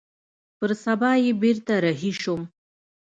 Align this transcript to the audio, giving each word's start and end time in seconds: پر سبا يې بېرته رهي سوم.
پر 0.57 0.69
سبا 0.83 1.11
يې 1.23 1.31
بېرته 1.41 1.73
رهي 1.85 2.11
سوم. 2.21 2.41